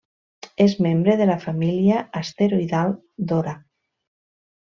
[0.63, 2.97] És membre de la família asteroidal
[3.33, 3.53] Dora.